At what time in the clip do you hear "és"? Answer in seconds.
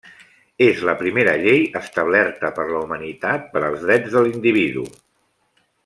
0.67-0.79